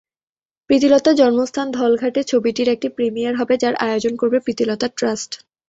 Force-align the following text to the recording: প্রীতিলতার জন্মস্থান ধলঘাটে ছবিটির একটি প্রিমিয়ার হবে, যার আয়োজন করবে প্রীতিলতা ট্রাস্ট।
প্রীতিলতার 0.69 1.15
জন্মস্থান 1.15 1.67
ধলঘাটে 1.71 2.21
ছবিটির 2.23 2.67
একটি 2.69 2.87
প্রিমিয়ার 2.89 3.33
হবে, 3.35 3.55
যার 3.57 3.75
আয়োজন 3.85 4.13
করবে 4.15 4.37
প্রীতিলতা 4.39 4.87
ট্রাস্ট। 4.97 5.31